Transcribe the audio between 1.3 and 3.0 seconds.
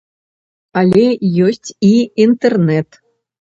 ёсць і інтэрнэт.